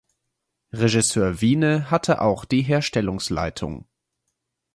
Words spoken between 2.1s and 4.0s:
auch die Herstellungsleitung.